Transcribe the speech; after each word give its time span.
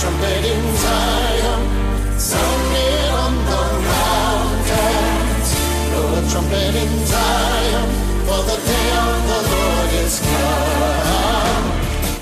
trumpet 0.00 0.44
in 0.46 0.76
Zion, 0.76 2.18
sound 2.18 2.74
it 2.74 3.10
on 3.12 3.34
the 3.36 3.64
mountains. 3.84 5.48
Blow 5.90 6.08
a 6.16 6.22
trumpet 6.30 6.74
in 6.74 7.04
Zion, 7.04 7.88
for 8.24 8.40
the 8.48 8.56
day 8.64 8.88
of 8.96 9.16
the 9.28 9.40
Lord 9.52 9.92
is 10.00 10.16
come. 10.24 11.64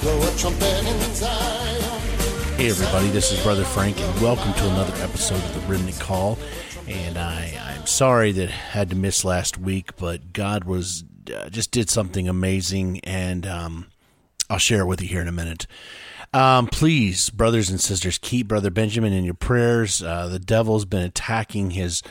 Blow 0.00 0.18
a 0.26 0.36
trumpet 0.36 0.86
in 0.88 1.14
Zion. 1.14 2.00
Hey, 2.56 2.68
everybody, 2.68 3.10
this 3.10 3.30
is 3.30 3.40
Brother 3.44 3.62
Frank, 3.62 4.00
and 4.00 4.20
welcome 4.20 4.52
to 4.54 4.70
another 4.70 5.00
episode 5.00 5.36
of 5.36 5.54
the 5.54 5.60
Remnant 5.72 6.00
Call. 6.00 6.36
And 6.88 7.16
I, 7.16 7.56
I'm 7.64 7.86
sorry 7.86 8.32
that 8.32 8.48
I 8.48 8.52
had 8.52 8.90
to 8.90 8.96
miss 8.96 9.24
last 9.24 9.56
week, 9.56 9.94
but 9.96 10.32
God 10.32 10.64
was 10.64 11.04
uh, 11.32 11.48
just 11.48 11.70
did 11.70 11.88
something 11.90 12.28
amazing, 12.28 12.98
and 13.04 13.46
um, 13.46 13.86
I'll 14.50 14.58
share 14.58 14.80
it 14.80 14.86
with 14.86 15.00
you 15.00 15.06
here 15.06 15.20
in 15.20 15.28
a 15.28 15.32
minute. 15.32 15.68
Um, 16.34 16.66
please, 16.66 17.30
brothers 17.30 17.70
and 17.70 17.80
sisters, 17.80 18.18
keep 18.18 18.48
Brother 18.48 18.70
Benjamin 18.70 19.14
in 19.14 19.24
your 19.24 19.34
prayers. 19.34 20.02
Uh, 20.02 20.28
the 20.28 20.38
devil's 20.38 20.84
been 20.84 21.02
attacking 21.02 21.70
his 21.70 22.02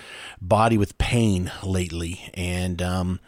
body 0.42 0.78
with 0.78 0.98
pain 0.98 1.52
lately 1.64 2.32
and 2.34 2.82
um, 2.82 3.20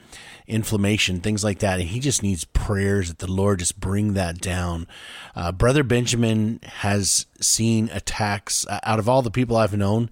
inflammation, 0.48 1.20
things 1.20 1.44
like 1.44 1.60
that. 1.60 1.80
And 1.80 1.90
he 1.90 2.00
just 2.00 2.24
needs 2.24 2.44
prayers 2.44 3.10
that 3.10 3.20
the 3.20 3.32
Lord 3.32 3.60
just 3.60 3.80
bring 3.80 4.14
that 4.14 4.42
down. 4.42 4.88
Uh, 5.36 5.52
Brother 5.52 5.84
Benjamin 5.84 6.60
has 6.64 7.28
seen 7.40 7.90
attacks 7.94 8.66
uh, 8.68 8.80
out 8.84 8.98
of 8.98 9.08
all 9.08 9.22
the 9.22 9.30
people 9.30 9.58
I've 9.58 9.78
known. 9.78 10.10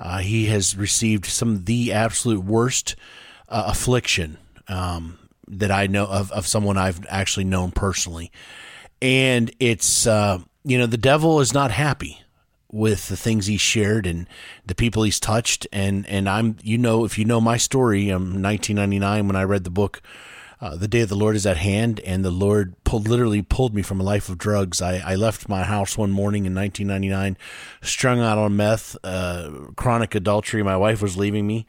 Uh, 0.00 0.18
he 0.18 0.46
has 0.46 0.74
received 0.74 1.26
some 1.26 1.50
of 1.50 1.66
the 1.66 1.92
absolute 1.92 2.42
worst 2.42 2.96
uh, 3.50 3.64
affliction 3.66 4.38
um, 4.68 5.18
that 5.48 5.70
I 5.70 5.86
know 5.86 6.06
of, 6.06 6.32
of 6.32 6.46
someone 6.46 6.78
I've 6.78 7.04
actually 7.10 7.44
known 7.44 7.72
personally 7.72 8.32
and 9.04 9.54
it's 9.60 10.06
uh, 10.06 10.38
you 10.64 10.78
know 10.78 10.86
the 10.86 10.96
devil 10.96 11.38
is 11.40 11.52
not 11.52 11.70
happy 11.70 12.22
with 12.72 13.08
the 13.08 13.18
things 13.18 13.46
he's 13.46 13.60
shared 13.60 14.06
and 14.06 14.26
the 14.64 14.74
people 14.74 15.02
he's 15.02 15.20
touched. 15.20 15.66
And 15.70 16.08
and 16.08 16.26
I'm 16.26 16.56
you 16.62 16.78
know 16.78 17.04
if 17.04 17.18
you 17.18 17.26
know 17.26 17.38
my 17.38 17.58
story 17.58 18.08
I'm 18.08 18.42
1999 18.42 19.26
when 19.26 19.36
I 19.36 19.42
read 19.42 19.64
the 19.64 19.70
book 19.70 20.00
uh, 20.60 20.76
the 20.76 20.88
day 20.88 21.00
of 21.00 21.08
the 21.08 21.16
Lord 21.16 21.36
is 21.36 21.46
at 21.46 21.56
hand 21.56 22.00
and 22.00 22.24
the 22.24 22.30
Lord 22.30 22.74
pulled 22.84 23.08
literally 23.08 23.42
pulled 23.42 23.74
me 23.74 23.82
from 23.82 24.00
a 24.00 24.04
life 24.04 24.28
of 24.28 24.38
drugs 24.38 24.80
I, 24.80 24.98
I 24.98 25.14
left 25.14 25.48
my 25.48 25.62
house 25.62 25.98
one 25.98 26.10
morning 26.10 26.46
in 26.46 26.54
1999 26.54 27.36
strung 27.82 28.20
out 28.20 28.38
on 28.38 28.56
meth 28.56 28.96
uh, 29.04 29.50
chronic 29.76 30.14
adultery 30.14 30.62
my 30.62 30.76
wife 30.76 31.02
was 31.02 31.16
leaving 31.16 31.46
me 31.46 31.66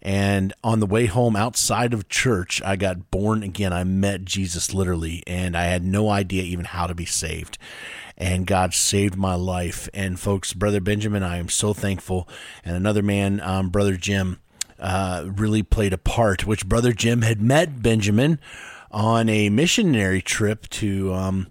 and 0.00 0.52
on 0.62 0.80
the 0.80 0.86
way 0.86 1.06
home 1.06 1.34
outside 1.34 1.92
of 1.92 2.08
church, 2.08 2.62
I 2.62 2.76
got 2.76 3.10
born 3.10 3.42
again. 3.42 3.72
I 3.72 3.82
met 3.84 4.24
Jesus 4.24 4.72
literally, 4.72 5.24
and 5.26 5.56
I 5.56 5.64
had 5.64 5.82
no 5.82 6.08
idea 6.08 6.44
even 6.44 6.66
how 6.66 6.86
to 6.86 6.94
be 6.94 7.04
saved. 7.04 7.58
And 8.16 8.46
God 8.46 8.74
saved 8.74 9.16
my 9.16 9.34
life. 9.34 9.88
And 9.92 10.18
folks, 10.18 10.52
Brother 10.52 10.80
Benjamin, 10.80 11.22
I 11.22 11.38
am 11.38 11.48
so 11.48 11.72
thankful. 11.72 12.28
And 12.64 12.76
another 12.76 13.02
man, 13.02 13.40
um, 13.40 13.70
Brother 13.70 13.96
Jim, 13.96 14.38
uh, 14.78 15.24
really 15.26 15.62
played 15.62 15.92
a 15.92 15.98
part, 15.98 16.46
which 16.46 16.68
Brother 16.68 16.92
Jim 16.92 17.22
had 17.22 17.40
met 17.40 17.82
Benjamin 17.82 18.38
on 18.90 19.28
a 19.28 19.50
missionary 19.50 20.22
trip 20.22 20.68
to. 20.70 21.12
Um, 21.14 21.48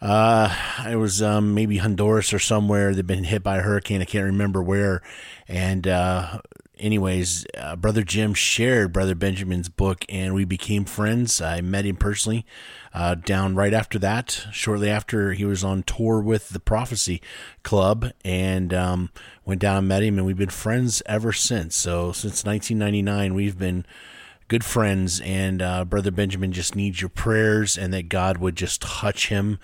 uh, 0.00 0.54
it 0.88 0.96
was 0.96 1.22
um, 1.22 1.54
maybe 1.54 1.78
Honduras 1.78 2.32
or 2.32 2.38
somewhere. 2.38 2.94
They'd 2.94 3.06
been 3.06 3.24
hit 3.24 3.42
by 3.42 3.56
a 3.58 3.62
hurricane. 3.62 4.02
I 4.02 4.04
can't 4.04 4.26
remember 4.26 4.62
where. 4.62 5.00
And 5.48 5.88
uh, 5.88 6.40
anyways, 6.78 7.46
uh, 7.56 7.76
Brother 7.76 8.02
Jim 8.02 8.34
shared 8.34 8.92
Brother 8.92 9.14
Benjamin's 9.14 9.68
book 9.68 10.04
and 10.08 10.34
we 10.34 10.44
became 10.44 10.84
friends. 10.84 11.40
I 11.40 11.60
met 11.62 11.86
him 11.86 11.96
personally 11.96 12.44
uh, 12.96 13.14
down 13.14 13.54
right 13.54 13.74
after 13.74 13.98
that, 13.98 14.46
shortly 14.52 14.88
after 14.88 15.34
he 15.34 15.44
was 15.44 15.62
on 15.62 15.82
tour 15.82 16.18
with 16.18 16.48
the 16.48 16.58
Prophecy 16.58 17.20
Club, 17.62 18.10
and 18.24 18.72
um, 18.72 19.10
went 19.44 19.60
down 19.60 19.76
and 19.76 19.88
met 19.88 20.02
him, 20.02 20.16
and 20.16 20.26
we've 20.26 20.38
been 20.38 20.48
friends 20.48 21.02
ever 21.04 21.30
since. 21.30 21.76
So, 21.76 22.12
since 22.12 22.42
1999, 22.42 23.34
we've 23.34 23.58
been 23.58 23.84
good 24.48 24.64
friends, 24.64 25.20
and 25.20 25.60
uh, 25.60 25.84
Brother 25.84 26.10
Benjamin 26.10 26.52
just 26.52 26.74
needs 26.74 27.02
your 27.02 27.10
prayers 27.10 27.76
and 27.76 27.92
that 27.92 28.08
God 28.08 28.38
would 28.38 28.56
just 28.56 28.80
touch 28.80 29.28
him 29.28 29.58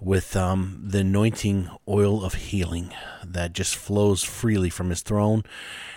with 0.00 0.34
um, 0.34 0.80
the 0.82 1.00
anointing 1.00 1.68
oil 1.86 2.24
of 2.24 2.32
healing 2.32 2.94
that 3.22 3.52
just 3.52 3.76
flows 3.76 4.22
freely 4.22 4.70
from 4.70 4.88
his 4.88 5.02
throne 5.02 5.42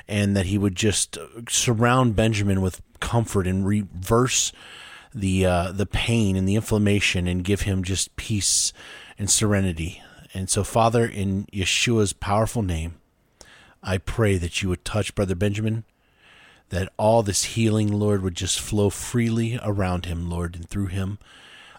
and 0.10 0.36
that 0.36 0.48
he 0.48 0.58
would 0.58 0.76
just 0.76 1.18
surround 1.48 2.14
Benjamin 2.14 2.62
with 2.62 2.82
comfort 3.00 3.48
and 3.48 3.66
reverse 3.66 4.52
the 5.14 5.46
uh, 5.46 5.72
the 5.72 5.86
pain 5.86 6.36
and 6.36 6.48
the 6.48 6.56
inflammation 6.56 7.28
and 7.28 7.44
give 7.44 7.62
him 7.62 7.84
just 7.84 8.16
peace 8.16 8.74
and 9.18 9.30
serenity. 9.30 10.02
And 10.34 10.50
so, 10.50 10.64
Father, 10.64 11.06
in 11.06 11.46
Yeshua's 11.54 12.14
powerful 12.14 12.64
name, 12.64 12.96
I 13.84 13.98
pray 13.98 14.38
that 14.38 14.62
you 14.62 14.70
would 14.70 14.84
touch 14.84 15.14
Brother 15.14 15.36
Benjamin, 15.36 15.84
that 16.70 16.92
all 16.98 17.22
this 17.22 17.44
healing, 17.44 17.92
Lord, 17.92 18.24
would 18.24 18.36
just 18.36 18.60
flow 18.60 18.90
freely 18.90 19.60
around 19.62 20.06
him, 20.06 20.30
Lord, 20.30 20.56
and 20.56 20.68
through 20.68 20.88
him. 20.88 21.20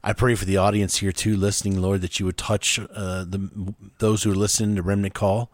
I 0.04 0.12
pray 0.12 0.34
for 0.34 0.44
the 0.44 0.58
audience 0.58 0.98
here 0.98 1.12
too, 1.12 1.34
listening, 1.34 1.80
Lord, 1.80 2.02
that 2.02 2.20
you 2.20 2.26
would 2.26 2.36
touch 2.36 2.78
uh, 2.78 3.24
the 3.24 3.74
those 3.98 4.22
who 4.22 4.32
are 4.32 4.36
listening 4.36 4.76
to 4.76 4.82
Remnant 4.82 5.14
Call, 5.14 5.50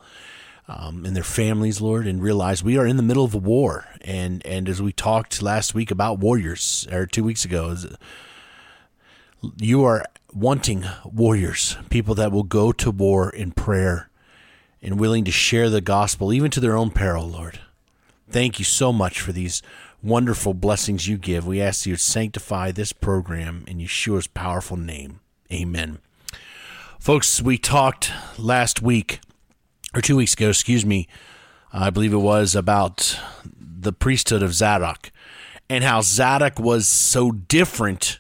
um, 0.71 1.05
and 1.05 1.17
their 1.17 1.25
families, 1.25 1.81
Lord, 1.81 2.07
and 2.07 2.23
realize 2.23 2.63
we 2.63 2.79
are 2.79 2.87
in 2.87 2.97
the 2.97 3.03
middle 3.03 3.25
of 3.25 3.35
a 3.35 3.39
war. 3.39 3.87
And 4.03 4.45
and 4.47 4.69
as 4.69 4.81
we 4.81 4.93
talked 4.93 5.43
last 5.43 5.75
week 5.75 5.91
about 5.91 6.21
warriors, 6.21 6.87
or 6.93 7.07
two 7.07 7.25
weeks 7.25 7.45
ago, 7.45 7.77
you 9.59 9.83
are 9.85 10.05
wanting 10.33 10.85
warriors, 11.05 11.77
people 11.89 12.15
that 12.15 12.31
will 12.31 12.45
go 12.45 12.71
to 12.71 12.91
war 12.91 13.31
in 13.31 13.51
prayer 13.51 14.11
and 14.81 15.01
willing 15.01 15.25
to 15.25 15.33
share 15.33 15.69
the 15.69 15.81
gospel, 15.81 16.33
even 16.33 16.51
to 16.53 16.61
their 16.61 16.77
own 16.77 16.91
peril, 16.91 17.29
Lord. 17.29 17.59
Thank 18.31 18.61
you 18.61 18.65
so 18.65 18.93
much 18.93 19.21
for 19.21 19.33
these 19.33 19.61
wonderful 20.03 20.55
blessings 20.55 21.09
you 21.09 21.19
give. 21.19 21.47
We 21.47 21.61
ask 21.61 21.85
you 21.85 21.97
to 21.97 22.01
sanctify 22.01 22.71
this 22.71 22.93
program 22.93 23.65
in 23.67 23.79
Yeshua's 23.79 24.29
powerful 24.29 24.77
name. 24.77 25.19
Amen. 25.53 25.99
Folks, 27.01 27.43
we 27.43 27.59
talked 27.59 28.13
last 28.39 28.81
week 28.83 29.21
or 29.95 30.01
two 30.01 30.17
weeks 30.17 30.35
ago, 30.35 30.49
excuse 30.49 30.85
me, 30.85 31.09
I 31.73 31.91
believe 31.91 32.13
it 32.13 32.19
was 32.19 32.55
about 32.55 33.19
the 33.57 33.93
priesthood 33.93 34.43
of 34.43 34.55
Zadok 34.55 35.11
and 35.69 35.85
how 35.85 36.01
Zadok 36.01 36.59
was 36.59 36.89
so 36.89 37.31
different 37.31 38.19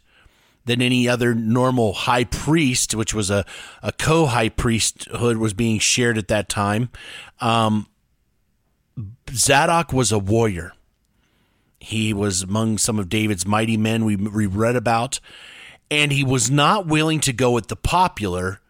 than 0.64 0.80
any 0.80 1.08
other 1.08 1.34
normal 1.34 1.92
high 1.92 2.24
priest, 2.24 2.94
which 2.94 3.12
was 3.12 3.30
a, 3.30 3.44
a 3.82 3.92
co 3.92 4.26
high 4.26 4.48
priesthood 4.48 5.36
was 5.36 5.52
being 5.52 5.78
shared 5.78 6.16
at 6.16 6.28
that 6.28 6.48
time. 6.48 6.90
Um, 7.40 7.88
Zadok 9.32 9.92
was 9.92 10.12
a 10.12 10.18
warrior. 10.18 10.72
He 11.80 12.12
was 12.12 12.42
among 12.42 12.78
some 12.78 12.98
of 12.98 13.08
David's 13.08 13.46
mighty 13.46 13.76
men 13.76 14.04
we, 14.04 14.14
we 14.14 14.46
read 14.46 14.76
about, 14.76 15.18
and 15.90 16.12
he 16.12 16.22
was 16.22 16.50
not 16.50 16.86
willing 16.86 17.20
to 17.20 17.32
go 17.32 17.50
with 17.50 17.68
the 17.68 17.76
popular 17.76 18.60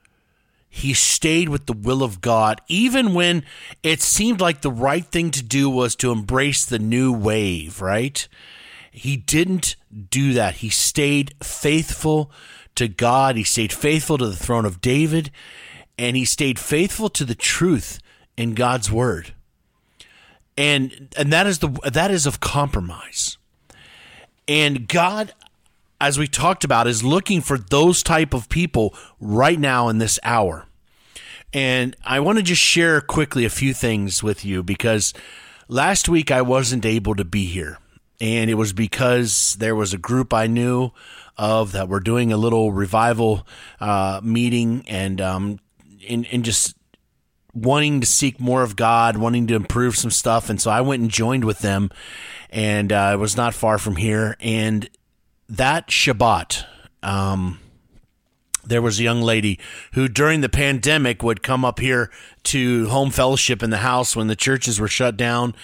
he 0.72 0.94
stayed 0.94 1.48
with 1.48 1.66
the 1.66 1.72
will 1.72 2.00
of 2.04 2.20
God, 2.20 2.60
even 2.68 3.12
when 3.12 3.44
it 3.82 4.00
seemed 4.00 4.40
like 4.40 4.62
the 4.62 4.70
right 4.70 5.04
thing 5.04 5.32
to 5.32 5.42
do 5.42 5.68
was 5.68 5.96
to 5.96 6.12
embrace 6.12 6.64
the 6.64 6.78
new 6.78 7.12
wave, 7.12 7.80
right? 7.82 8.26
He 8.92 9.16
didn't 9.16 9.74
do 10.10 10.32
that. 10.34 10.56
He 10.56 10.70
stayed 10.70 11.34
faithful 11.42 12.30
to 12.76 12.86
God, 12.86 13.36
he 13.36 13.42
stayed 13.42 13.72
faithful 13.72 14.16
to 14.18 14.28
the 14.28 14.36
throne 14.36 14.64
of 14.64 14.80
David, 14.80 15.32
and 15.98 16.16
he 16.16 16.24
stayed 16.24 16.58
faithful 16.58 17.10
to 17.10 17.24
the 17.24 17.34
truth 17.34 17.98
in 18.36 18.54
God's 18.54 18.92
word. 18.92 19.34
And 20.56 21.12
and 21.18 21.32
that 21.32 21.48
is 21.48 21.58
the 21.58 21.68
that 21.92 22.12
is 22.12 22.26
of 22.26 22.38
compromise. 22.38 23.38
And 24.46 24.86
God 24.88 25.32
as 26.00 26.18
we 26.18 26.26
talked 26.26 26.64
about, 26.64 26.86
is 26.86 27.04
looking 27.04 27.40
for 27.40 27.58
those 27.58 28.02
type 28.02 28.34
of 28.34 28.48
people 28.48 28.94
right 29.20 29.58
now 29.58 29.88
in 29.88 29.98
this 29.98 30.18
hour. 30.22 30.66
And 31.52 31.96
I 32.04 32.20
want 32.20 32.38
to 32.38 32.44
just 32.44 32.62
share 32.62 33.00
quickly 33.00 33.44
a 33.44 33.50
few 33.50 33.74
things 33.74 34.22
with 34.22 34.44
you 34.44 34.62
because 34.62 35.12
last 35.68 36.08
week 36.08 36.30
I 36.30 36.42
wasn't 36.42 36.86
able 36.86 37.14
to 37.16 37.24
be 37.24 37.46
here. 37.46 37.78
And 38.20 38.50
it 38.50 38.54
was 38.54 38.72
because 38.72 39.56
there 39.58 39.74
was 39.74 39.94
a 39.94 39.98
group 39.98 40.32
I 40.32 40.46
knew 40.46 40.90
of 41.36 41.72
that 41.72 41.88
were 41.88 42.00
doing 42.00 42.32
a 42.32 42.36
little 42.36 42.70
revival 42.70 43.46
uh, 43.80 44.20
meeting 44.22 44.84
and 44.86 45.20
um, 45.20 45.58
in, 46.06 46.24
in 46.24 46.42
just 46.42 46.76
wanting 47.54 48.00
to 48.00 48.06
seek 48.06 48.38
more 48.38 48.62
of 48.62 48.76
God, 48.76 49.16
wanting 49.16 49.46
to 49.48 49.54
improve 49.54 49.96
some 49.96 50.10
stuff. 50.10 50.50
And 50.50 50.60
so 50.60 50.70
I 50.70 50.82
went 50.82 51.02
and 51.02 51.10
joined 51.10 51.44
with 51.44 51.60
them, 51.60 51.90
and 52.50 52.92
uh, 52.92 53.10
it 53.14 53.16
was 53.18 53.36
not 53.36 53.54
far 53.54 53.78
from 53.78 53.96
here. 53.96 54.36
And 54.40 54.88
that 55.50 55.88
Shabbat, 55.88 56.64
um, 57.02 57.58
there 58.64 58.80
was 58.80 59.00
a 59.00 59.02
young 59.02 59.20
lady 59.22 59.58
who 59.94 60.06
during 60.06 60.42
the 60.42 60.48
pandemic 60.48 61.22
would 61.22 61.42
come 61.42 61.64
up 61.64 61.80
here 61.80 62.10
to 62.44 62.88
home 62.88 63.10
fellowship 63.10 63.62
in 63.62 63.70
the 63.70 63.78
house 63.78 64.14
when 64.14 64.28
the 64.28 64.36
churches 64.36 64.78
were 64.78 64.88
shut 64.88 65.16
down. 65.16 65.54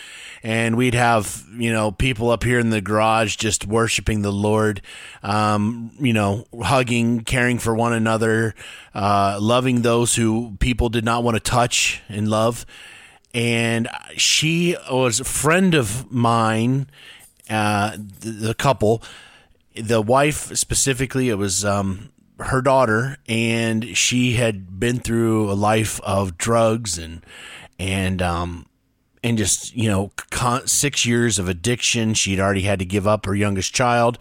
And 0.42 0.76
we'd 0.76 0.94
have 0.94 1.44
you 1.56 1.72
know 1.72 1.92
people 1.92 2.30
up 2.30 2.42
here 2.42 2.58
in 2.58 2.70
the 2.70 2.80
garage 2.80 3.36
just 3.36 3.66
worshiping 3.66 4.22
the 4.22 4.32
lord 4.32 4.80
um, 5.22 5.90
you 5.98 6.12
know 6.12 6.46
hugging 6.62 7.20
caring 7.20 7.58
for 7.58 7.74
one 7.74 7.92
another 7.92 8.54
uh, 8.94 9.38
loving 9.40 9.82
those 9.82 10.14
who 10.14 10.56
people 10.60 10.88
did 10.88 11.04
not 11.04 11.22
want 11.22 11.36
to 11.36 11.40
touch 11.40 12.02
and 12.08 12.28
love. 12.28 12.66
And 13.34 13.88
she 14.16 14.76
was 14.90 15.20
a 15.20 15.24
friend 15.24 15.74
of 15.74 16.10
mine 16.10 16.88
uh, 17.50 17.96
the, 17.96 18.30
the 18.30 18.54
couple 18.54 19.02
the 19.76 20.00
wife 20.00 20.56
specifically 20.56 21.28
it 21.28 21.34
was 21.34 21.64
um, 21.64 22.10
her 22.38 22.62
daughter, 22.62 23.18
and 23.28 23.96
she 23.96 24.32
had 24.34 24.78
been 24.78 24.98
through 24.98 25.50
a 25.50 25.54
life 25.54 26.00
of 26.00 26.36
drugs 26.36 26.98
and 26.98 27.24
and 27.78 28.22
um 28.22 28.66
and 29.22 29.36
just 29.36 29.74
you 29.74 29.88
know 29.88 30.10
con- 30.30 30.66
six 30.66 31.06
years 31.06 31.38
of 31.38 31.48
addiction. 31.48 32.14
She'd 32.14 32.40
already 32.40 32.62
had 32.62 32.78
to 32.78 32.84
give 32.84 33.06
up 33.06 33.26
her 33.26 33.34
youngest 33.34 33.74
child 33.74 34.18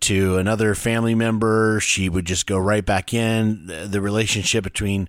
to 0.00 0.36
another 0.36 0.74
family 0.74 1.14
member. 1.14 1.80
She 1.80 2.08
would 2.08 2.24
just 2.24 2.46
go 2.46 2.58
right 2.58 2.84
back 2.84 3.12
in. 3.12 3.66
The 3.66 4.00
relationship 4.00 4.64
between 4.64 5.08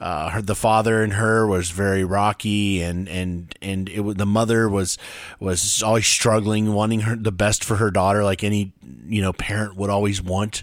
uh, 0.00 0.30
her, 0.30 0.42
the 0.42 0.54
father 0.54 1.02
and 1.02 1.14
her 1.14 1.46
was 1.46 1.70
very 1.70 2.04
rocky, 2.04 2.82
and 2.82 3.08
and 3.08 3.54
and 3.60 3.88
it 3.88 4.18
the 4.18 4.26
mother 4.26 4.68
was 4.68 4.98
was 5.40 5.82
always 5.82 6.06
struggling, 6.06 6.72
wanting 6.72 7.00
her 7.00 7.16
the 7.16 7.32
best 7.32 7.64
for 7.64 7.76
her 7.76 7.90
daughter, 7.90 8.24
like 8.24 8.44
any 8.44 8.72
you 9.06 9.22
know 9.22 9.32
parent 9.32 9.76
would 9.76 9.90
always 9.90 10.22
want 10.22 10.62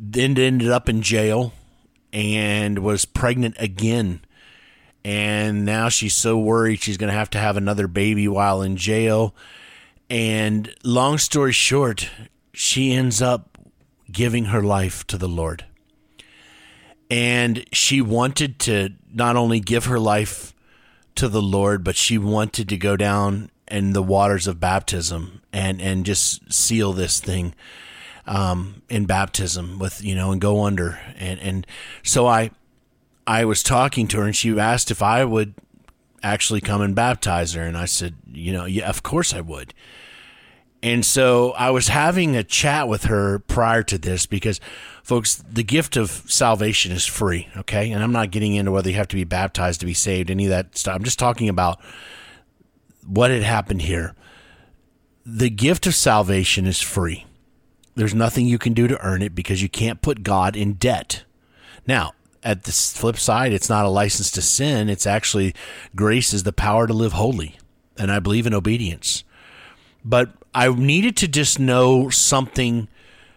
then 0.00 0.38
ended 0.38 0.70
up 0.70 0.88
in 0.88 1.02
jail 1.02 1.52
and 2.12 2.78
was 2.80 3.04
pregnant 3.04 3.54
again. 3.58 4.20
And 5.04 5.64
now 5.64 5.88
she's 5.88 6.14
so 6.14 6.38
worried 6.38 6.80
she's 6.80 6.96
going 6.96 7.08
to 7.08 7.18
have 7.18 7.30
to 7.30 7.38
have 7.38 7.56
another 7.56 7.86
baby 7.86 8.28
while 8.28 8.62
in 8.62 8.76
jail. 8.76 9.34
And 10.08 10.74
long 10.82 11.18
story 11.18 11.52
short, 11.52 12.10
she 12.52 12.92
ends 12.92 13.22
up 13.22 13.58
giving 14.10 14.46
her 14.46 14.62
life 14.62 15.06
to 15.06 15.16
the 15.16 15.28
Lord. 15.28 15.64
And 17.10 17.64
she 17.72 18.00
wanted 18.00 18.58
to 18.60 18.90
not 19.12 19.36
only 19.36 19.58
give 19.60 19.86
her 19.86 19.98
life 19.98 20.54
to 21.16 21.28
the 21.28 21.42
Lord, 21.42 21.82
but 21.82 21.96
she 21.96 22.16
wanted 22.18 22.68
to 22.68 22.76
go 22.76 22.96
down 22.96 23.50
in 23.68 23.92
the 23.92 24.02
waters 24.02 24.46
of 24.46 24.60
baptism 24.60 25.42
and, 25.52 25.80
and 25.80 26.06
just 26.06 26.52
seal 26.52 26.92
this 26.92 27.20
thing 27.20 27.54
um, 28.26 28.82
in 28.88 29.06
baptism 29.06 29.78
with 29.78 30.04
you 30.04 30.14
know 30.14 30.30
and 30.32 30.40
go 30.40 30.64
under. 30.64 31.00
And 31.16 31.40
and 31.40 31.66
so 32.02 32.26
I 32.26 32.50
I 33.26 33.44
was 33.44 33.62
talking 33.62 34.06
to 34.08 34.18
her 34.18 34.24
and 34.24 34.36
she 34.36 34.58
asked 34.58 34.90
if 34.90 35.02
I 35.02 35.24
would 35.24 35.54
actually 36.22 36.60
come 36.60 36.80
and 36.80 36.94
baptize 36.94 37.54
her. 37.54 37.62
And 37.62 37.76
I 37.76 37.86
said 37.86 38.14
you 38.30 38.52
know 38.52 38.64
yeah 38.64 38.88
of 38.88 39.02
course 39.02 39.34
I 39.34 39.40
would. 39.40 39.74
And 40.82 41.04
so 41.04 41.50
I 41.52 41.70
was 41.70 41.88
having 41.88 42.36
a 42.36 42.44
chat 42.44 42.88
with 42.88 43.04
her 43.04 43.40
prior 43.40 43.82
to 43.82 43.98
this 43.98 44.24
because 44.24 44.60
folks 45.02 45.36
the 45.36 45.62
gift 45.62 45.96
of 45.96 46.10
salvation 46.26 46.92
is 46.92 47.06
free 47.06 47.48
okay 47.56 47.90
and 47.90 48.02
I'm 48.02 48.12
not 48.12 48.30
getting 48.30 48.54
into 48.54 48.70
whether 48.70 48.90
you 48.90 48.96
have 48.96 49.08
to 49.08 49.16
be 49.16 49.24
baptized 49.24 49.80
to 49.80 49.86
be 49.86 49.94
saved 49.94 50.30
any 50.30 50.44
of 50.44 50.50
that 50.50 50.76
stuff 50.76 50.94
I'm 50.94 51.04
just 51.04 51.18
talking 51.18 51.48
about 51.48 51.80
what 53.06 53.30
had 53.30 53.42
happened 53.42 53.82
here 53.82 54.14
the 55.24 55.50
gift 55.50 55.86
of 55.86 55.94
salvation 55.94 56.66
is 56.66 56.80
free 56.80 57.26
there's 57.94 58.14
nothing 58.14 58.46
you 58.46 58.58
can 58.58 58.72
do 58.72 58.88
to 58.88 59.00
earn 59.04 59.22
it 59.22 59.34
because 59.34 59.62
you 59.62 59.68
can't 59.68 60.02
put 60.02 60.22
God 60.22 60.56
in 60.56 60.74
debt. 60.74 61.24
Now, 61.86 62.12
at 62.42 62.62
the 62.62 62.72
flip 62.72 63.18
side, 63.18 63.52
it's 63.52 63.68
not 63.68 63.84
a 63.84 63.90
license 63.90 64.30
to 64.32 64.42
sin. 64.42 64.88
It's 64.88 65.06
actually 65.06 65.54
grace 65.94 66.32
is 66.32 66.44
the 66.44 66.52
power 66.52 66.86
to 66.86 66.94
live 66.94 67.12
holy. 67.12 67.58
And 67.98 68.10
I 68.10 68.18
believe 68.18 68.46
in 68.46 68.54
obedience. 68.54 69.24
But 70.04 70.30
I 70.54 70.68
needed 70.68 71.16
to 71.18 71.28
just 71.28 71.58
know 71.58 72.08
something 72.08 72.88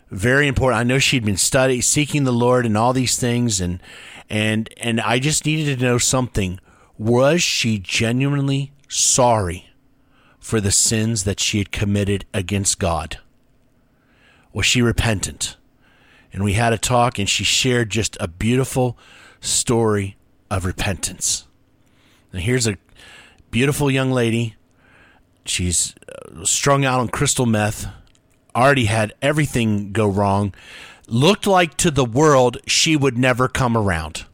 very 0.10 0.48
important. 0.48 0.80
I 0.80 0.84
know 0.84 1.00
she'd 1.00 1.26
been 1.26 1.38
studying, 1.38 1.82
seeking 1.82 2.24
the 2.24 2.32
Lord 2.32 2.66
and 2.66 2.78
all 2.78 2.94
these 2.94 3.18
things 3.18 3.60
and 3.62 3.82
and 4.30 4.70
and 4.78 5.02
I 5.02 5.20
just 5.20 5.46
needed 5.46 5.80
to 5.80 5.86
know 5.86 5.98
something. 5.98 6.60
Was 6.98 7.42
she 7.42 7.80
genuinely 7.80 8.72
sorry 8.88 9.70
for 10.40 10.62
the 10.62 10.72
sins 10.72 11.24
that 11.24 11.40
she 11.40 11.58
had 11.58 11.72
committed 11.72 12.26
against 12.34 12.80
God? 12.80 13.20
was 14.54 14.68
she 14.68 14.82
repentant? 14.82 15.58
And 16.32 16.44
we 16.44 16.54
had 16.54 16.74
a 16.74 16.78
talk, 16.78 17.20
and 17.20 17.28
she 17.28 17.44
shared 17.44 17.90
just 17.90 18.16
a 18.20 18.28
beautiful 18.28 18.98
story 19.42 20.16
of 20.50 20.66
repentance. 20.66 21.48
And 22.32 22.42
here's 22.42 22.68
a 22.68 22.78
beautiful 23.52 23.92
young 23.92 24.12
lady. 24.12 24.56
She's 25.46 25.94
uh, 26.08 26.46
strung 26.46 26.86
out 26.86 27.00
on 27.00 27.10
crystal 27.10 27.46
meth, 27.46 27.88
already 28.56 28.86
had 28.86 29.14
everything 29.22 29.92
go 29.92 30.08
wrong. 30.08 30.54
Looked 31.08 31.48
like 31.48 31.76
to 31.78 31.92
the 31.92 32.06
world 32.06 32.58
she 32.66 32.96
would 32.96 33.18
never 33.18 33.48
come 33.48 33.76
around 33.76 34.26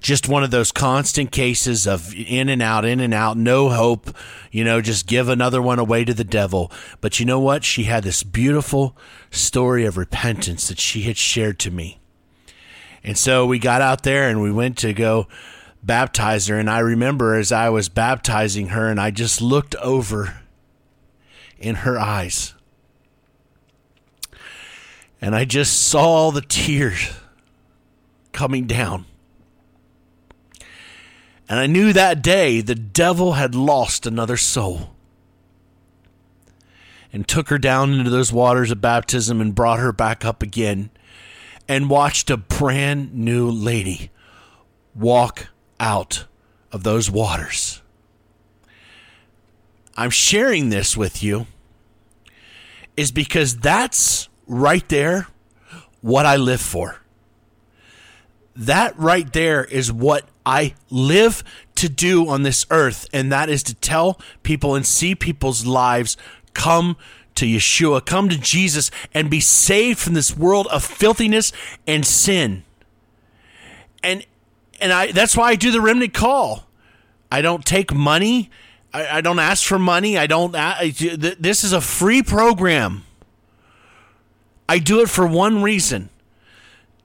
just 0.00 0.28
one 0.28 0.42
of 0.42 0.50
those 0.50 0.72
constant 0.72 1.30
cases 1.30 1.86
of 1.86 2.14
in 2.14 2.48
and 2.48 2.62
out, 2.62 2.84
in 2.84 3.00
and 3.00 3.14
out, 3.14 3.36
no 3.36 3.68
hope, 3.68 4.14
you 4.50 4.64
know, 4.64 4.80
just 4.80 5.06
give 5.06 5.28
another 5.28 5.60
one 5.60 5.78
away 5.78 6.04
to 6.04 6.14
the 6.14 6.24
devil. 6.24 6.72
But 7.00 7.20
you 7.20 7.26
know 7.26 7.40
what? 7.40 7.64
She 7.64 7.84
had 7.84 8.04
this 8.04 8.22
beautiful 8.22 8.96
story 9.30 9.84
of 9.84 9.96
repentance 9.96 10.68
that 10.68 10.78
she 10.78 11.02
had 11.02 11.16
shared 11.16 11.58
to 11.60 11.70
me. 11.70 11.98
And 13.02 13.16
so 13.16 13.46
we 13.46 13.58
got 13.58 13.82
out 13.82 14.02
there 14.02 14.28
and 14.28 14.42
we 14.42 14.52
went 14.52 14.76
to 14.78 14.92
go 14.92 15.26
baptize 15.82 16.48
her. 16.48 16.58
And 16.58 16.68
I 16.68 16.80
remember 16.80 17.34
as 17.34 17.52
I 17.52 17.70
was 17.70 17.88
baptizing 17.88 18.68
her, 18.68 18.88
and 18.88 19.00
I 19.00 19.10
just 19.10 19.40
looked 19.40 19.74
over 19.76 20.40
in 21.58 21.76
her 21.76 21.98
eyes. 21.98 22.54
And 25.20 25.34
I 25.34 25.44
just 25.44 25.86
saw 25.86 26.30
the 26.30 26.40
tears 26.40 27.10
coming 28.32 28.66
down. 28.66 29.04
And 31.48 31.58
I 31.58 31.66
knew 31.66 31.92
that 31.92 32.22
day 32.22 32.60
the 32.60 32.74
devil 32.74 33.32
had 33.32 33.54
lost 33.54 34.06
another 34.06 34.36
soul 34.36 34.94
and 37.12 37.26
took 37.26 37.48
her 37.48 37.58
down 37.58 37.92
into 37.92 38.08
those 38.08 38.32
waters 38.32 38.70
of 38.70 38.80
baptism 38.80 39.40
and 39.40 39.54
brought 39.54 39.80
her 39.80 39.92
back 39.92 40.24
up 40.24 40.42
again 40.42 40.90
and 41.68 41.90
watched 41.90 42.30
a 42.30 42.36
brand 42.36 43.14
new 43.14 43.50
lady 43.50 44.10
walk 44.94 45.48
out 45.78 46.26
of 46.72 46.82
those 46.82 47.10
waters. 47.10 47.82
I'm 49.96 50.10
sharing 50.10 50.70
this 50.70 50.96
with 50.96 51.22
you 51.22 51.46
is 52.96 53.12
because 53.12 53.58
that's 53.58 54.29
right 54.50 54.86
there 54.88 55.28
what 56.00 56.26
I 56.26 56.36
live 56.36 56.60
for. 56.60 57.00
That 58.56 58.98
right 58.98 59.32
there 59.32 59.64
is 59.64 59.92
what 59.92 60.28
I 60.44 60.74
live 60.90 61.44
to 61.76 61.88
do 61.88 62.28
on 62.28 62.42
this 62.42 62.66
earth, 62.70 63.08
and 63.12 63.30
that 63.32 63.48
is 63.48 63.62
to 63.64 63.74
tell 63.74 64.20
people 64.42 64.74
and 64.74 64.84
see 64.84 65.14
people's 65.14 65.64
lives 65.64 66.16
come 66.52 66.96
to 67.36 67.46
Yeshua, 67.46 68.04
come 68.04 68.28
to 68.28 68.36
Jesus, 68.36 68.90
and 69.14 69.30
be 69.30 69.40
saved 69.40 70.00
from 70.00 70.14
this 70.14 70.36
world 70.36 70.66
of 70.66 70.84
filthiness 70.84 71.52
and 71.86 72.04
sin. 72.04 72.64
And 74.02 74.26
and 74.80 74.92
I 74.92 75.12
that's 75.12 75.36
why 75.36 75.50
I 75.50 75.54
do 75.54 75.70
the 75.70 75.80
remnant 75.80 76.12
call. 76.12 76.66
I 77.30 77.40
don't 77.40 77.64
take 77.64 77.94
money. 77.94 78.50
I, 78.92 79.18
I 79.18 79.20
don't 79.20 79.38
ask 79.38 79.64
for 79.64 79.78
money. 79.78 80.18
I 80.18 80.26
don't. 80.26 80.56
I, 80.56 80.90
this 80.90 81.62
is 81.62 81.72
a 81.72 81.80
free 81.80 82.22
program. 82.22 83.04
I 84.70 84.78
do 84.78 85.00
it 85.00 85.10
for 85.10 85.26
one 85.26 85.64
reason: 85.64 86.10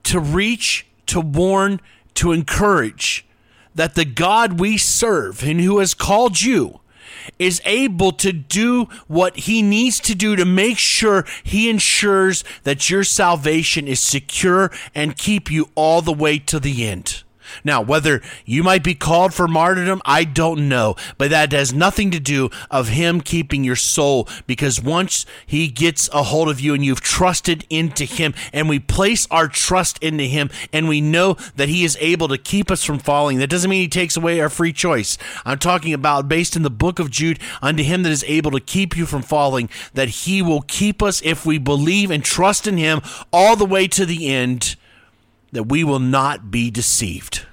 to 0.04 0.20
reach, 0.20 0.86
to 1.06 1.20
warn, 1.20 1.80
to 2.14 2.30
encourage 2.30 3.26
that 3.74 3.96
the 3.96 4.04
God 4.04 4.60
we 4.60 4.78
serve 4.78 5.42
and 5.42 5.60
who 5.60 5.80
has 5.80 5.92
called 5.92 6.40
you 6.40 6.78
is 7.40 7.60
able 7.64 8.12
to 8.12 8.32
do 8.32 8.84
what 9.08 9.36
he 9.36 9.62
needs 9.62 9.98
to 9.98 10.14
do 10.14 10.36
to 10.36 10.44
make 10.44 10.78
sure 10.78 11.26
he 11.42 11.68
ensures 11.68 12.44
that 12.62 12.88
your 12.88 13.02
salvation 13.02 13.88
is 13.88 13.98
secure 13.98 14.70
and 14.94 15.18
keep 15.18 15.50
you 15.50 15.68
all 15.74 16.00
the 16.02 16.12
way 16.12 16.38
to 16.38 16.60
the 16.60 16.86
end. 16.86 17.24
Now, 17.64 17.80
whether 17.80 18.22
you 18.44 18.62
might 18.62 18.84
be 18.84 18.94
called 18.94 19.34
for 19.34 19.48
martyrdom, 19.48 20.02
I 20.04 20.24
don't 20.24 20.68
know, 20.68 20.96
but 21.18 21.30
that 21.30 21.52
has 21.52 21.72
nothing 21.72 22.10
to 22.10 22.20
do 22.20 22.50
of 22.70 22.88
him 22.88 23.20
keeping 23.20 23.64
your 23.64 23.76
soul 23.76 24.28
because 24.46 24.82
once 24.82 25.26
he 25.46 25.68
gets 25.68 26.08
a 26.12 26.24
hold 26.24 26.48
of 26.48 26.60
you 26.60 26.74
and 26.74 26.84
you've 26.84 27.00
trusted 27.00 27.66
into 27.70 28.04
him 28.04 28.34
and 28.52 28.68
we 28.68 28.78
place 28.78 29.26
our 29.30 29.48
trust 29.48 30.02
into 30.02 30.24
him 30.24 30.50
and 30.72 30.88
we 30.88 31.00
know 31.00 31.36
that 31.56 31.68
he 31.68 31.84
is 31.84 31.96
able 32.00 32.28
to 32.28 32.38
keep 32.38 32.70
us 32.70 32.84
from 32.84 32.98
falling, 32.98 33.38
that 33.38 33.50
doesn't 33.50 33.70
mean 33.70 33.82
he 33.82 33.88
takes 33.88 34.16
away 34.16 34.40
our 34.40 34.48
free 34.48 34.72
choice. 34.72 35.18
I'm 35.44 35.58
talking 35.58 35.92
about 35.92 36.28
based 36.28 36.56
in 36.56 36.62
the 36.62 36.70
book 36.70 36.98
of 36.98 37.10
Jude, 37.10 37.38
unto 37.62 37.82
him 37.82 38.02
that 38.02 38.12
is 38.12 38.24
able 38.24 38.50
to 38.52 38.60
keep 38.60 38.96
you 38.96 39.06
from 39.06 39.22
falling, 39.22 39.68
that 39.94 40.08
he 40.08 40.42
will 40.42 40.62
keep 40.62 41.02
us 41.02 41.22
if 41.24 41.46
we 41.46 41.58
believe 41.58 42.10
and 42.10 42.24
trust 42.24 42.66
in 42.66 42.76
him 42.76 43.00
all 43.32 43.56
the 43.56 43.64
way 43.64 43.88
to 43.88 44.06
the 44.06 44.28
end 44.28 44.76
that 45.52 45.64
we 45.64 45.84
will 45.84 46.00
not 46.00 46.50
be 46.50 46.70
deceived. 46.70 47.46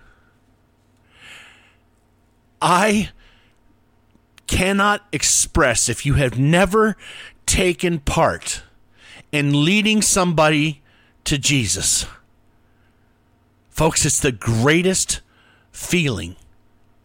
I 2.61 3.09
cannot 4.47 5.05
express 5.11 5.89
if 5.89 6.05
you 6.05 6.13
have 6.15 6.39
never 6.39 6.95
taken 7.45 7.99
part 7.99 8.63
in 9.31 9.65
leading 9.65 10.01
somebody 10.01 10.81
to 11.25 11.37
Jesus. 11.37 12.05
Folks, 13.69 14.05
it's 14.05 14.19
the 14.19 14.31
greatest 14.31 15.21
feeling 15.71 16.35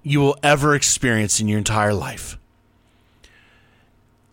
you 0.03 0.21
will 0.21 0.39
ever 0.43 0.75
experience 0.75 1.41
in 1.41 1.49
your 1.49 1.59
entire 1.59 1.95
life. 1.95 2.38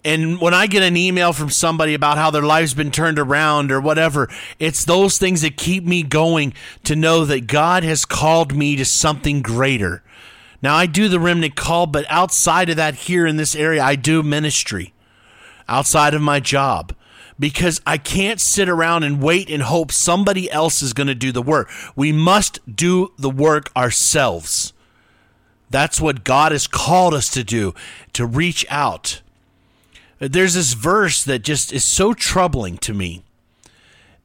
And 0.06 0.40
when 0.40 0.54
I 0.54 0.68
get 0.68 0.84
an 0.84 0.96
email 0.96 1.34
from 1.34 1.50
somebody 1.50 1.96
about 1.96 2.20
how 2.20 2.30
their 2.30 2.44
life's 2.44 2.76
been 2.76 2.92
turned 2.92 3.18
around 3.18 3.72
or 3.72 3.82
whatever, 3.82 4.30
it's 4.60 4.86
those 4.86 5.18
things 5.18 5.42
that 5.42 5.58
keep 5.58 5.84
me 5.84 6.04
going 6.04 6.54
to 6.84 6.96
know 6.96 7.26
that 7.26 7.48
God 7.48 7.84
has 7.84 8.06
called 8.06 8.56
me 8.56 8.76
to 8.76 8.86
something 8.86 9.42
greater. 9.42 10.04
Now, 10.62 10.76
I 10.76 10.86
do 10.86 11.10
the 11.10 11.20
remnant 11.20 11.56
call, 11.56 11.88
but 11.88 12.06
outside 12.08 12.70
of 12.70 12.76
that, 12.76 12.94
here 12.94 13.26
in 13.26 13.38
this 13.38 13.56
area, 13.56 13.82
I 13.82 13.96
do 13.96 14.22
ministry 14.22 14.94
outside 15.68 16.14
of 16.14 16.22
my 16.22 16.40
job 16.40 16.94
because 17.40 17.82
I 17.88 17.98
can't 17.98 18.40
sit 18.40 18.70
around 18.70 19.04
and 19.04 19.24
wait 19.24 19.50
and 19.50 19.64
hope 19.64 19.92
somebody 19.92 20.52
else 20.52 20.84
is 20.84 20.94
going 20.94 21.08
to 21.08 21.16
do 21.16 21.32
the 21.32 21.42
work. 21.42 21.68
We 21.96 22.12
must 22.12 22.60
do 22.76 23.12
the 23.18 23.32
work 23.32 23.72
ourselves. 23.76 24.72
That's 25.72 26.00
what 26.00 26.24
God 26.24 26.52
has 26.52 26.68
called 26.68 27.16
us 27.16 27.28
to 27.32 27.44
do, 27.44 27.74
to 28.14 28.28
reach 28.28 28.68
out 28.70 29.22
there's 30.20 30.54
this 30.54 30.74
verse 30.74 31.24
that 31.24 31.44
just 31.44 31.74
is 31.74 31.84
so 31.84 32.14
troubling 32.14 32.78
to 32.80 32.94
me. 32.94 33.24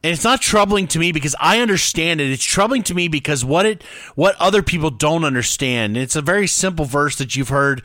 And 0.02 0.12
it's 0.12 0.24
not 0.24 0.40
troubling 0.40 0.86
to 0.88 0.98
me 0.98 1.12
because 1.12 1.36
I 1.38 1.60
understand 1.60 2.20
it. 2.20 2.30
It's 2.30 2.44
troubling 2.44 2.82
to 2.84 2.94
me 2.94 3.08
because 3.08 3.44
what 3.44 3.66
it 3.66 3.82
what 4.14 4.34
other 4.40 4.62
people 4.62 4.90
don't 4.90 5.24
understand. 5.24 5.96
It's 5.96 6.16
a 6.16 6.22
very 6.22 6.46
simple 6.46 6.86
verse 6.86 7.16
that 7.16 7.36
you've 7.36 7.50
heard 7.50 7.82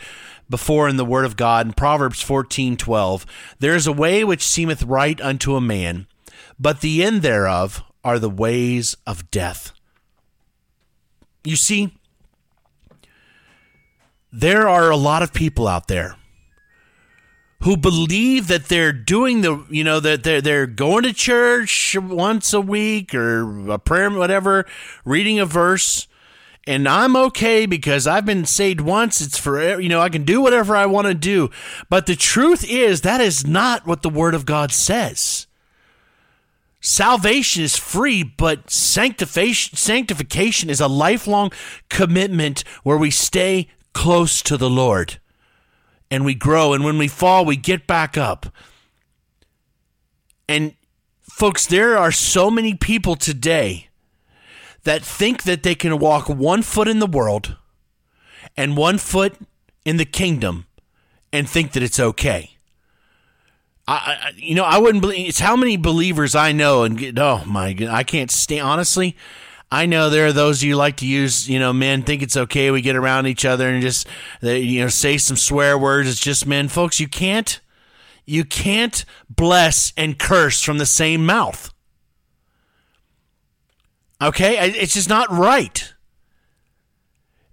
before 0.49 0.87
in 0.87 0.95
the 0.95 1.03
word 1.03 1.25
of 1.25 1.35
God 1.35 1.65
in 1.65 1.73
Proverbs 1.73 2.23
14:12. 2.23 3.25
There 3.59 3.75
is 3.75 3.85
a 3.85 3.91
way 3.91 4.23
which 4.23 4.47
seemeth 4.47 4.83
right 4.83 5.19
unto 5.19 5.55
a 5.55 5.61
man, 5.61 6.07
but 6.57 6.79
the 6.79 7.03
end 7.03 7.21
thereof 7.21 7.83
are 8.03 8.19
the 8.19 8.29
ways 8.29 8.95
of 9.05 9.29
death. 9.29 9.73
You 11.43 11.57
see, 11.57 11.97
there 14.31 14.69
are 14.69 14.89
a 14.89 14.95
lot 14.97 15.21
of 15.21 15.33
people 15.33 15.67
out 15.67 15.87
there 15.87 16.15
who 17.61 17.77
believe 17.77 18.47
that 18.47 18.65
they're 18.65 18.93
doing 18.93 19.41
the 19.41 19.65
you 19.69 19.83
know 19.83 19.99
that 19.99 20.23
they're 20.23 20.41
they're 20.41 20.67
going 20.67 21.03
to 21.03 21.13
church 21.13 21.95
once 21.99 22.53
a 22.53 22.61
week 22.61 23.13
or 23.15 23.69
a 23.71 23.79
prayer 23.79 24.11
whatever 24.11 24.65
reading 25.03 25.39
a 25.39 25.45
verse. 25.45 26.07
And 26.67 26.87
I'm 26.87 27.15
okay 27.15 27.67
because 27.67 28.07
I've 28.07 28.25
been 28.25 28.45
saved 28.45 28.81
once. 28.81 29.21
It's 29.21 29.37
for 29.37 29.79
you 29.79 29.89
know 29.89 30.01
I 30.01 30.09
can 30.09 30.23
do 30.23 30.41
whatever 30.41 30.75
I 30.75 30.85
want 30.85 31.07
to 31.07 31.13
do. 31.13 31.49
But 31.89 32.07
the 32.07 32.15
truth 32.15 32.65
is 32.67 33.01
that 33.01 33.21
is 33.21 33.45
not 33.45 33.85
what 33.85 34.01
the 34.01 34.09
word 34.09 34.33
of 34.33 34.45
God 34.45 34.71
says. 34.71 35.47
Salvation 36.81 37.63
is 37.63 37.77
free, 37.77 38.21
but 38.21 38.69
sanctification 38.69 39.75
sanctification 39.75 40.69
is 40.69 40.81
a 40.81 40.87
lifelong 40.87 41.51
commitment 41.89 42.63
where 42.83 42.97
we 42.97 43.09
stay 43.09 43.69
close 43.93 44.41
to 44.43 44.57
the 44.57 44.69
Lord 44.69 45.19
and 46.15 46.23
we 46.23 46.33
grow. 46.33 46.73
And 46.73 46.83
when 46.85 46.97
we 46.97 47.09
fall, 47.09 47.43
we 47.43 47.57
get 47.57 47.85
back 47.85 48.17
up. 48.17 48.47
And 50.47 50.75
folks, 51.21 51.67
there 51.67 51.97
are 51.97 52.11
so 52.11 52.49
many 52.49 52.73
people 52.73 53.17
today 53.17 53.89
that 54.83 55.03
think 55.03 55.43
that 55.43 55.63
they 55.63 55.75
can 55.75 55.99
walk 55.99 56.29
one 56.29 56.61
foot 56.61 56.87
in 56.87 56.99
the 56.99 57.07
world 57.07 57.57
and 58.55 58.77
one 58.77 58.97
foot 58.97 59.35
in 59.83 59.97
the 59.97 60.05
kingdom 60.05 60.67
and 61.33 61.49
think 61.49 61.73
that 61.73 61.83
it's 61.83 61.99
okay. 61.99 62.51
I, 63.87 64.31
you 64.37 64.55
know, 64.55 64.63
I 64.63 64.79
wouldn't 64.79 65.01
believe 65.01 65.27
it's 65.29 65.39
how 65.39 65.55
many 65.55 65.77
believers 65.77 66.33
I 66.33 66.53
know 66.53 66.83
and 66.83 67.19
oh 67.19 67.43
my 67.45 67.75
I 67.87 68.03
can't 68.03 68.31
stand 68.31 68.61
honestly. 68.61 69.15
I 69.71 69.85
know 69.87 70.09
there 70.09 70.27
are 70.27 70.33
those 70.33 70.63
you 70.63 70.75
like 70.75 70.97
to 70.97 71.07
use, 71.07 71.49
you 71.49 71.59
know, 71.59 71.73
men 71.73 72.03
think 72.03 72.21
it's 72.21 72.37
okay. 72.37 72.71
We 72.71 72.81
get 72.81 72.95
around 72.95 73.27
each 73.27 73.45
other 73.45 73.67
and 73.67 73.81
just, 73.81 74.07
you 74.41 74.81
know, 74.81 74.87
say 74.87 75.17
some 75.17 75.37
swear 75.37 75.77
words. 75.77 76.09
It's 76.09 76.19
just 76.19 76.45
men. 76.45 76.67
Folks, 76.67 76.99
you 76.99 77.07
can't, 77.07 77.59
you 78.25 78.45
can't 78.45 79.03
bless 79.29 79.91
and 79.97 80.17
curse 80.19 80.61
from 80.61 80.77
the 80.77 80.85
same 80.85 81.25
mouth. 81.25 81.73
Okay? 84.21 84.57
It's 84.69 84.93
just 84.93 85.09
not 85.09 85.31
right. 85.31 85.93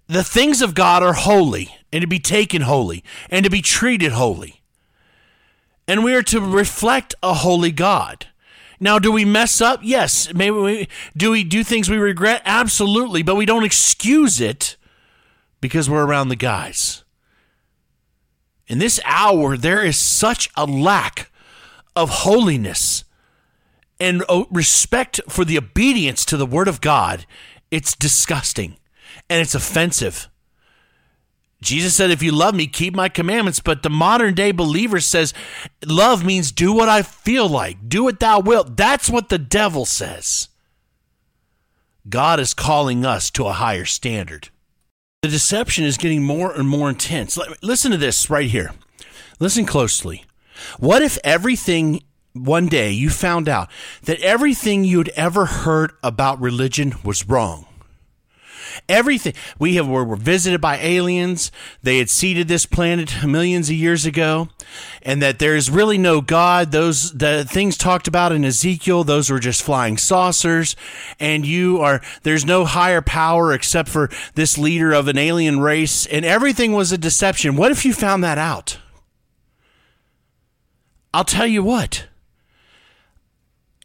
The 0.07 0.23
things 0.23 0.61
of 0.61 0.75
God 0.75 1.01
are 1.01 1.13
holy 1.13 1.75
and 1.91 2.01
to 2.01 2.07
be 2.07 2.19
taken 2.19 2.61
holy 2.61 3.03
and 3.29 3.43
to 3.43 3.49
be 3.49 3.61
treated 3.61 4.11
holy. 4.11 4.61
And 5.87 6.03
we 6.03 6.13
are 6.15 6.23
to 6.23 6.39
reflect 6.39 7.15
a 7.23 7.33
holy 7.33 7.71
God. 7.71 8.27
Now, 8.83 8.99
do 8.99 9.13
we 9.13 9.23
mess 9.23 9.61
up? 9.61 9.79
Yes. 9.81 10.33
Maybe 10.33 10.57
we, 10.57 10.87
do 11.15 11.31
we 11.31 11.45
do 11.45 11.63
things 11.63 11.89
we 11.89 11.95
regret? 11.95 12.41
Absolutely, 12.43 13.23
but 13.23 13.35
we 13.35 13.45
don't 13.45 13.63
excuse 13.63 14.41
it 14.41 14.75
because 15.61 15.89
we're 15.89 16.05
around 16.05 16.27
the 16.27 16.35
guys. 16.35 17.05
In 18.67 18.79
this 18.79 18.99
hour, 19.05 19.55
there 19.55 19.81
is 19.81 19.97
such 19.97 20.49
a 20.57 20.65
lack 20.65 21.31
of 21.95 22.09
holiness 22.09 23.05
and 24.01 24.21
oh, 24.27 24.47
respect 24.51 25.21
for 25.29 25.45
the 25.45 25.57
obedience 25.57 26.25
to 26.25 26.35
the 26.35 26.45
word 26.45 26.67
of 26.67 26.81
God. 26.81 27.25
It's 27.71 27.95
disgusting 27.95 28.75
and 29.29 29.41
it's 29.41 29.55
offensive. 29.55 30.27
Jesus 31.63 31.95
said, 31.95 32.11
If 32.11 32.21
you 32.21 32.31
love 32.31 32.55
me, 32.55 32.67
keep 32.67 32.95
my 32.95 33.09
commandments. 33.09 33.59
But 33.59 33.83
the 33.83 33.89
modern 33.89 34.33
day 34.33 34.51
believer 34.51 34.99
says, 34.99 35.33
Love 35.85 36.23
means 36.25 36.51
do 36.51 36.73
what 36.73 36.89
I 36.89 37.01
feel 37.01 37.47
like, 37.47 37.89
do 37.89 38.03
what 38.03 38.19
thou 38.19 38.39
wilt. 38.39 38.77
That's 38.77 39.09
what 39.09 39.29
the 39.29 39.37
devil 39.37 39.85
says. 39.85 40.49
God 42.07 42.39
is 42.39 42.53
calling 42.53 43.05
us 43.05 43.29
to 43.31 43.45
a 43.45 43.53
higher 43.53 43.85
standard. 43.85 44.49
The 45.21 45.29
deception 45.29 45.85
is 45.85 45.97
getting 45.97 46.21
more 46.21 46.51
and 46.51 46.67
more 46.67 46.89
intense. 46.89 47.39
Listen 47.61 47.91
to 47.91 47.97
this 47.97 48.29
right 48.29 48.49
here. 48.49 48.71
Listen 49.39 49.65
closely. 49.65 50.25
What 50.79 51.01
if 51.01 51.17
everything 51.23 52.03
one 52.33 52.67
day 52.67 52.91
you 52.91 53.09
found 53.09 53.47
out 53.47 53.69
that 54.03 54.19
everything 54.19 54.83
you'd 54.83 55.09
ever 55.09 55.45
heard 55.45 55.93
about 56.03 56.41
religion 56.41 56.95
was 57.03 57.27
wrong? 57.27 57.65
Everything 58.89 59.33
we 59.59 59.75
have 59.75 59.87
were, 59.87 60.03
were 60.03 60.15
visited 60.15 60.61
by 60.61 60.77
aliens. 60.77 61.51
They 61.81 61.97
had 61.97 62.09
seeded 62.09 62.47
this 62.47 62.65
planet 62.65 63.23
millions 63.25 63.69
of 63.69 63.75
years 63.75 64.05
ago, 64.05 64.49
and 65.01 65.21
that 65.21 65.39
there 65.39 65.55
is 65.55 65.69
really 65.69 65.97
no 65.97 66.21
God. 66.21 66.71
Those 66.71 67.11
the 67.11 67.45
things 67.45 67.77
talked 67.77 68.07
about 68.07 68.31
in 68.31 68.45
Ezekiel, 68.45 69.03
those 69.03 69.29
were 69.29 69.39
just 69.39 69.63
flying 69.63 69.97
saucers, 69.97 70.75
and 71.19 71.45
you 71.45 71.79
are 71.81 72.01
there's 72.23 72.45
no 72.45 72.65
higher 72.65 73.01
power 73.01 73.53
except 73.53 73.89
for 73.89 74.09
this 74.35 74.57
leader 74.57 74.93
of 74.93 75.07
an 75.07 75.17
alien 75.17 75.59
race, 75.59 76.05
and 76.05 76.25
everything 76.25 76.73
was 76.73 76.91
a 76.91 76.97
deception. 76.97 77.55
What 77.55 77.71
if 77.71 77.85
you 77.85 77.93
found 77.93 78.23
that 78.23 78.37
out? 78.37 78.79
I'll 81.13 81.23
tell 81.23 81.47
you 81.47 81.63
what. 81.63 82.07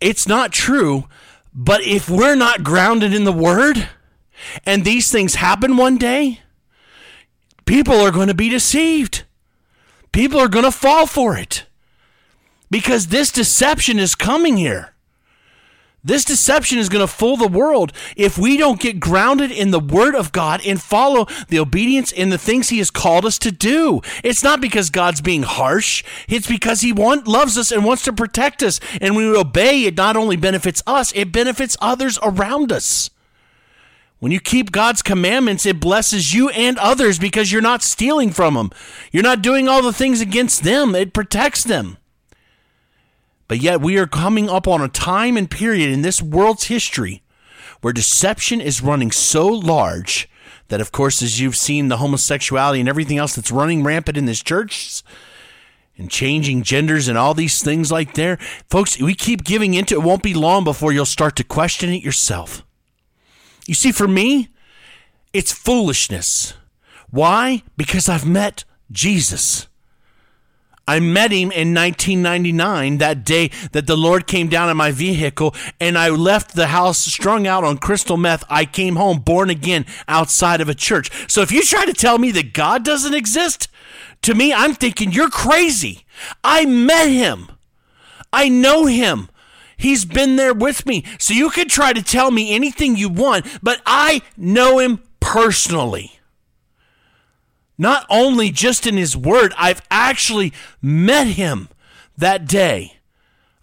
It's 0.00 0.28
not 0.28 0.52
true, 0.52 1.08
but 1.52 1.82
if 1.82 2.08
we're 2.08 2.36
not 2.36 2.62
grounded 2.62 3.12
in 3.12 3.24
the 3.24 3.32
word, 3.32 3.88
and 4.64 4.84
these 4.84 5.10
things 5.10 5.36
happen 5.36 5.76
one 5.76 5.96
day, 5.96 6.40
people 7.64 7.94
are 8.00 8.10
going 8.10 8.28
to 8.28 8.34
be 8.34 8.48
deceived. 8.48 9.24
People 10.12 10.40
are 10.40 10.48
going 10.48 10.64
to 10.64 10.72
fall 10.72 11.06
for 11.06 11.36
it 11.36 11.66
because 12.70 13.08
this 13.08 13.30
deception 13.30 13.98
is 13.98 14.14
coming 14.14 14.56
here. 14.56 14.94
This 16.04 16.24
deception 16.24 16.78
is 16.78 16.88
going 16.88 17.06
to 17.06 17.12
fool 17.12 17.36
the 17.36 17.48
world 17.48 17.92
if 18.16 18.38
we 18.38 18.56
don't 18.56 18.80
get 18.80 19.00
grounded 19.00 19.50
in 19.50 19.72
the 19.72 19.80
Word 19.80 20.14
of 20.14 20.32
God 20.32 20.64
and 20.64 20.80
follow 20.80 21.26
the 21.48 21.58
obedience 21.58 22.12
in 22.12 22.30
the 22.30 22.38
things 22.38 22.68
He 22.68 22.78
has 22.78 22.90
called 22.90 23.26
us 23.26 23.38
to 23.40 23.50
do. 23.50 24.00
It's 24.22 24.42
not 24.42 24.60
because 24.60 24.90
God's 24.90 25.20
being 25.20 25.42
harsh, 25.42 26.04
it's 26.28 26.46
because 26.46 26.80
He 26.80 26.92
want, 26.92 27.26
loves 27.26 27.58
us 27.58 27.72
and 27.72 27.84
wants 27.84 28.04
to 28.04 28.12
protect 28.12 28.62
us. 28.62 28.80
And 29.00 29.16
when 29.16 29.30
we 29.30 29.36
obey, 29.36 29.84
it 29.84 29.96
not 29.96 30.16
only 30.16 30.36
benefits 30.36 30.82
us, 30.86 31.12
it 31.14 31.32
benefits 31.32 31.76
others 31.80 32.18
around 32.22 32.70
us. 32.70 33.10
When 34.20 34.32
you 34.32 34.40
keep 34.40 34.72
God's 34.72 35.02
commandments, 35.02 35.64
it 35.64 35.78
blesses 35.78 36.34
you 36.34 36.48
and 36.50 36.76
others 36.78 37.18
because 37.18 37.52
you're 37.52 37.62
not 37.62 37.82
stealing 37.82 38.30
from 38.30 38.54
them. 38.54 38.70
You're 39.12 39.22
not 39.22 39.42
doing 39.42 39.68
all 39.68 39.80
the 39.80 39.92
things 39.92 40.20
against 40.20 40.64
them. 40.64 40.94
It 40.94 41.12
protects 41.12 41.62
them. 41.62 41.98
But 43.46 43.62
yet, 43.62 43.80
we 43.80 43.96
are 43.96 44.06
coming 44.06 44.50
up 44.50 44.66
on 44.66 44.82
a 44.82 44.88
time 44.88 45.36
and 45.36 45.50
period 45.50 45.90
in 45.90 46.02
this 46.02 46.20
world's 46.20 46.64
history 46.64 47.22
where 47.80 47.92
deception 47.92 48.60
is 48.60 48.82
running 48.82 49.12
so 49.12 49.46
large 49.46 50.28
that, 50.66 50.80
of 50.80 50.92
course, 50.92 51.22
as 51.22 51.40
you've 51.40 51.56
seen 51.56 51.88
the 51.88 51.98
homosexuality 51.98 52.80
and 52.80 52.88
everything 52.88 53.18
else 53.18 53.34
that's 53.34 53.52
running 53.52 53.84
rampant 53.84 54.18
in 54.18 54.26
this 54.26 54.42
church 54.42 55.02
and 55.96 56.10
changing 56.10 56.62
genders 56.62 57.08
and 57.08 57.16
all 57.16 57.34
these 57.34 57.62
things 57.62 57.90
like 57.90 58.14
there, 58.14 58.36
folks, 58.68 59.00
we 59.00 59.14
keep 59.14 59.44
giving 59.44 59.74
into 59.74 59.94
it. 59.94 59.98
It 59.98 60.04
won't 60.04 60.22
be 60.22 60.34
long 60.34 60.64
before 60.64 60.92
you'll 60.92 61.06
start 61.06 61.36
to 61.36 61.44
question 61.44 61.90
it 61.90 62.02
yourself. 62.02 62.64
You 63.68 63.74
see, 63.74 63.92
for 63.92 64.08
me, 64.08 64.48
it's 65.34 65.52
foolishness. 65.52 66.54
Why? 67.10 67.62
Because 67.76 68.08
I've 68.08 68.26
met 68.26 68.64
Jesus. 68.90 69.68
I 70.86 71.00
met 71.00 71.32
him 71.32 71.52
in 71.52 71.74
1999, 71.74 72.96
that 72.96 73.26
day 73.26 73.50
that 73.72 73.86
the 73.86 73.94
Lord 73.94 74.26
came 74.26 74.48
down 74.48 74.70
in 74.70 74.76
my 74.78 74.90
vehicle, 74.90 75.54
and 75.78 75.98
I 75.98 76.08
left 76.08 76.54
the 76.54 76.68
house 76.68 76.98
strung 76.98 77.46
out 77.46 77.62
on 77.62 77.76
crystal 77.76 78.16
meth. 78.16 78.42
I 78.48 78.64
came 78.64 78.96
home 78.96 79.18
born 79.18 79.50
again 79.50 79.84
outside 80.08 80.62
of 80.62 80.70
a 80.70 80.74
church. 80.74 81.10
So 81.30 81.42
if 81.42 81.52
you 81.52 81.62
try 81.62 81.84
to 81.84 81.92
tell 81.92 82.16
me 82.16 82.30
that 82.30 82.54
God 82.54 82.86
doesn't 82.86 83.12
exist, 83.12 83.68
to 84.22 84.34
me, 84.34 84.50
I'm 84.50 84.72
thinking 84.72 85.12
you're 85.12 85.28
crazy. 85.28 86.06
I 86.42 86.64
met 86.64 87.10
him, 87.10 87.50
I 88.32 88.48
know 88.48 88.86
him. 88.86 89.28
He's 89.78 90.04
been 90.04 90.36
there 90.36 90.52
with 90.52 90.84
me. 90.84 91.04
So 91.18 91.32
you 91.32 91.48
could 91.48 91.70
try 91.70 91.94
to 91.94 92.02
tell 92.02 92.30
me 92.30 92.54
anything 92.54 92.96
you 92.96 93.08
want, 93.08 93.46
but 93.62 93.80
I 93.86 94.20
know 94.36 94.78
him 94.78 95.00
personally 95.20 96.18
not 97.78 98.04
only 98.10 98.50
just 98.50 98.86
in 98.86 98.96
his 98.96 99.16
word, 99.16 99.54
I've 99.56 99.80
actually 99.90 100.52
met 100.82 101.28
him 101.28 101.68
that 102.16 102.46
day. 102.46 102.94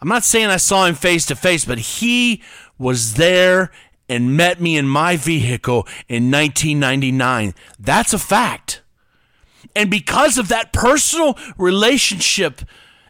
I'm 0.02 0.08
not 0.08 0.24
saying 0.24 0.48
I 0.48 0.58
saw 0.58 0.86
him 0.86 0.96
face 0.96 1.26
to 1.28 1.36
face, 1.36 1.66
but 1.66 1.80
he 1.80 2.42
was 2.78 3.16
there 3.16 3.72
and 4.08 4.38
met 4.38 4.62
me 4.62 4.78
in 4.78 4.88
my 4.88 5.18
vehicle 5.18 5.88
in 6.08 6.32
1999. 6.32 7.54
That's 7.78 8.14
a 8.14 8.20
fact. 8.20 8.82
And 9.76 9.92
because 9.92 10.38
of 10.38 10.48
that 10.48 10.72
personal 10.72 11.38
relationship 11.58 12.62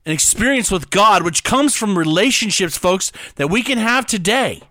and 0.06 0.14
experience 0.14 0.70
with 0.70 0.90
God, 0.90 1.24
which 1.24 1.44
comes 1.44 1.76
from 1.76 1.98
relationships, 1.98 2.78
folks, 2.78 3.12
that 3.36 3.50
we 3.50 3.64
can 3.64 3.78
have 3.78 4.06
today, 4.06 4.62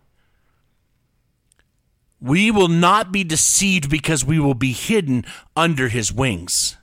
we 2.20 2.50
will 2.50 2.68
not 2.68 3.12
be 3.12 3.24
deceived 3.24 3.90
because 3.90 4.24
we 4.24 4.38
will 4.38 4.54
be 4.54 4.72
hidden 4.72 5.24
under 5.56 5.88
his 5.88 6.12
wings. 6.12 6.76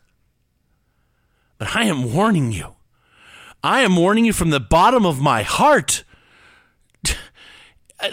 But 1.58 1.76
I 1.76 1.86
am 1.86 2.14
warning 2.14 2.52
you. 2.52 2.76
I 3.64 3.82
am 3.82 3.96
warning 3.96 4.26
you 4.26 4.34
from 4.34 4.50
the 4.50 4.60
bottom 4.60 5.06
of 5.06 5.22
my 5.22 5.44
heart. 5.44 6.04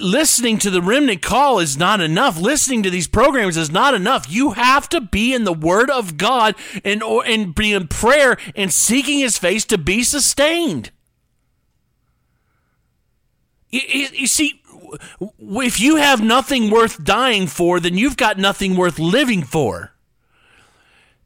Listening 0.01 0.59
to 0.59 0.71
the 0.71 0.83
remnant 0.83 1.23
call 1.23 1.59
is 1.59 1.77
not 1.77 2.01
enough. 2.01 2.39
Listening 2.39 2.83
to 2.83 2.91
these 2.91 3.09
programs 3.09 3.57
is 3.57 3.71
not 3.71 3.95
enough. 3.95 4.27
You 4.29 4.53
have 4.53 4.89
to 4.91 5.01
be 5.01 5.33
in 5.33 5.45
the 5.45 5.53
Word 5.53 5.91
of 5.91 6.17
God 6.17 6.55
and, 6.85 7.03
and 7.03 7.55
be 7.55 7.73
in 7.73 7.89
prayer 7.89 8.37
and 8.55 8.73
seeking 8.73 9.19
His 9.19 9.39
face 9.39 9.65
to 9.67 9.79
be 9.79 10.03
sustained. 10.03 10.91
You, 13.71 13.81
you, 13.87 14.09
you 14.13 14.27
see, 14.27 14.63
if 15.21 15.81
you 15.81 15.97
have 15.97 16.23
nothing 16.23 16.71
worth 16.71 17.03
dying 17.03 17.47
for, 17.47 17.81
then 17.81 17.97
you've 17.97 18.17
got 18.17 18.39
nothing 18.39 18.77
worth 18.77 18.99
living 18.99 19.43
for. 19.43 19.93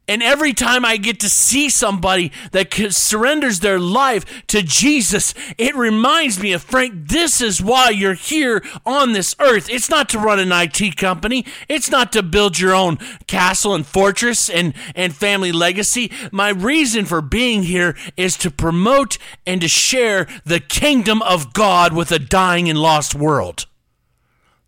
And 0.08 0.20
every 0.20 0.52
time 0.52 0.84
I 0.84 0.96
get 0.96 1.20
to 1.20 1.28
see 1.28 1.70
somebody 1.70 2.32
that 2.50 2.74
surrenders 2.90 3.60
their 3.60 3.78
life 3.78 4.46
to 4.48 4.60
Jesus, 4.60 5.32
it 5.56 5.76
reminds 5.76 6.40
me 6.40 6.52
of 6.52 6.62
Frank, 6.62 7.08
this 7.08 7.40
is 7.40 7.62
why 7.62 7.90
you're 7.90 8.14
here 8.14 8.64
on 8.84 9.12
this 9.12 9.36
earth. 9.38 9.70
It's 9.70 9.88
not 9.88 10.08
to 10.10 10.18
run 10.18 10.40
an 10.40 10.50
IT 10.50 10.96
company, 10.96 11.46
it's 11.68 11.88
not 11.88 12.12
to 12.12 12.22
build 12.22 12.58
your 12.58 12.74
own 12.74 12.96
castle 13.28 13.74
and 13.74 13.86
fortress 13.86 14.50
and, 14.50 14.74
and 14.96 15.14
family 15.14 15.52
legacy. 15.52 16.10
My 16.32 16.48
reason 16.48 17.04
for 17.04 17.22
being 17.22 17.62
here 17.62 17.96
is 18.16 18.36
to 18.38 18.50
promote 18.50 19.18
and 19.46 19.60
to 19.60 19.68
share 19.68 20.26
the 20.44 20.60
kingdom 20.60 21.22
of 21.22 21.52
God 21.52 21.92
with 21.92 22.10
a 22.10 22.18
dying 22.18 22.68
and 22.68 22.78
lost 22.78 23.14
world. 23.14 23.66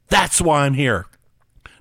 That's 0.09 0.41
why 0.41 0.65
I'm 0.65 0.75
here. 0.75 1.07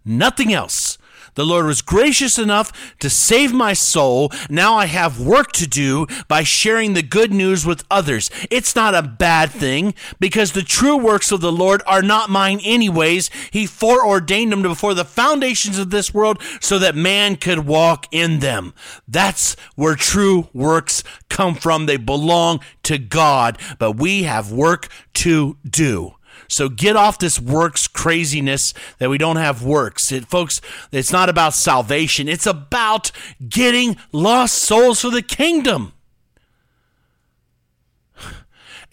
Nothing 0.04 0.52
else. 0.52 0.98
The 1.36 1.46
Lord 1.46 1.66
was 1.66 1.82
gracious 1.82 2.38
enough 2.38 2.72
to 3.00 3.10
save 3.10 3.54
my 3.54 3.74
soul. 3.74 4.32
Now 4.50 4.76
I 4.76 4.86
have 4.86 5.20
work 5.20 5.52
to 5.54 5.68
do 5.68 6.08
by 6.28 6.44
sharing 6.44 6.94
the 6.94 7.02
good 7.02 7.34
news 7.34 7.66
with 7.66 7.84
others. 7.90 8.30
It's 8.52 8.76
not 8.76 8.96
a 8.96 9.02
bad 9.02 9.52
thing 9.52 9.94
because 10.20 10.52
the 10.52 10.62
true 10.62 10.98
works 10.98 11.32
of 11.32 11.42
the 11.42 11.52
Lord 11.52 11.82
are 11.88 12.02
not 12.02 12.30
mine, 12.30 12.60
anyways. 12.64 13.30
He 13.52 13.66
foreordained 13.66 14.52
them 14.52 14.62
before 14.62 14.94
the 14.94 15.06
foundations 15.06 15.80
of 15.80 15.90
this 15.90 16.14
world 16.14 16.42
so 16.62 16.80
that 16.80 16.96
man 16.96 17.36
could 17.36 17.66
walk 17.66 18.08
in 18.12 18.40
them. 18.40 18.74
That's 19.08 19.56
where 19.76 19.96
true 19.96 20.50
works 20.54 21.04
come 21.30 21.56
from. 21.56 21.86
They 21.86 21.98
belong 21.98 22.60
to 22.84 22.98
God, 22.98 23.58
but 23.80 23.94
we 23.94 24.24
have 24.24 24.52
work 24.52 24.88
to 25.16 25.58
do. 25.68 26.16
So 26.54 26.70
get 26.70 26.96
off 26.96 27.20
this 27.20 27.40
works 27.40 27.88
craziness 27.88 28.74
that 29.00 29.10
we 29.10 29.18
don't 29.18 29.38
have 29.38 29.64
works. 29.64 30.12
It, 30.12 30.26
folks, 30.26 30.62
it's 30.92 31.12
not 31.12 31.30
about 31.30 31.54
salvation, 31.54 32.30
it's 32.30 32.46
about 32.46 33.12
getting 33.48 33.98
lost 34.12 34.56
souls 34.56 35.02
for 35.02 35.10
the 35.10 35.22
kingdom. 35.22 35.94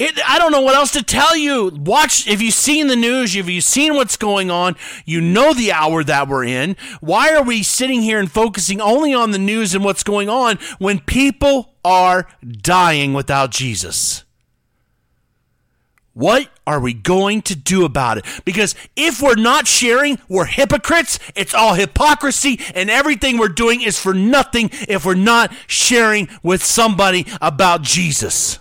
It, 0.01 0.19
I 0.27 0.39
don't 0.39 0.51
know 0.51 0.63
what 0.63 0.77
else 0.77 0.93
to 0.93 1.03
tell 1.03 1.37
you. 1.37 1.71
Watch 1.75 2.27
if 2.27 2.41
you've 2.41 2.55
seen 2.55 2.87
the 2.87 2.97
news, 2.97 3.37
if 3.37 3.51
you've 3.51 3.63
seen 3.63 3.95
what's 3.95 4.17
going 4.17 4.51
on, 4.51 4.77
you 5.05 5.21
know 5.21 5.53
the 5.53 5.73
hour 5.73 6.03
that 6.03 6.27
we're 6.27 6.45
in. 6.45 6.75
Why 7.03 7.35
are 7.35 7.43
we 7.43 7.63
sitting 7.63 8.01
here 8.01 8.19
and 8.19 8.33
focusing 8.33 8.81
only 8.81 9.13
on 9.13 9.33
the 9.33 9.39
news 9.39 9.75
and 9.75 9.85
what's 9.85 10.03
going 10.03 10.31
on 10.31 10.59
when 10.79 11.01
people 11.01 11.75
are 11.85 12.27
dying 12.43 13.13
without 13.13 13.51
Jesus? 13.51 14.25
What 16.13 16.49
are 16.67 16.81
we 16.81 16.93
going 16.93 17.43
to 17.43 17.55
do 17.55 17.85
about 17.85 18.19
it? 18.19 18.25
Because 18.45 18.75
if 18.97 19.23
we're 19.23 19.37
not 19.37 19.69
sharing, 19.69 20.19
we're 20.29 20.45
hypocrites. 20.45 21.21
It's 21.37 21.55
all 21.55 21.75
hypocrisy, 21.75 22.61
and 22.75 22.91
everything 22.91 23.39
we're 23.39 23.49
doing 23.49 23.81
is 23.81 23.99
for 23.99 24.13
nothing 24.13 24.71
if 24.89 25.05
we're 25.05 25.15
not 25.15 25.53
sharing 25.69 26.29
with 26.43 26.65
somebody 26.65 27.27
about 27.41 27.83
Jesus. 27.83 28.59